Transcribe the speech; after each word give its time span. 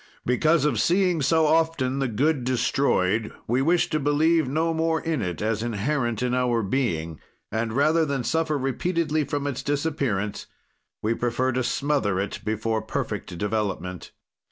"Because 0.25 0.65
of 0.65 0.81
seeing 0.81 1.21
so 1.21 1.45
often 1.45 1.99
the 1.99 2.07
good 2.07 2.43
destroyed, 2.43 3.31
we 3.45 3.61
wish 3.61 3.87
to 3.91 3.99
believe 3.99 4.47
no 4.47 4.73
more 4.73 4.99
in 4.99 5.21
it 5.21 5.43
as 5.43 5.61
inherent 5.61 6.23
in 6.23 6.33
our 6.33 6.63
being, 6.63 7.19
and 7.51 7.71
rather 7.73 8.03
than 8.03 8.23
suffer 8.23 8.57
repeatedly 8.57 9.23
from 9.23 9.45
its 9.45 9.61
disappearance, 9.61 10.47
we 11.03 11.13
prefer 11.13 11.51
to 11.51 11.61
smother 11.63 12.19
it 12.19 12.39
before 12.43 12.81
perfect 12.81 13.37
development. 13.37 14.09